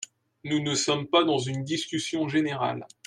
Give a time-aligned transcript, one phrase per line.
[0.45, 2.87] Nous ne sommes pas dans une discussion générale.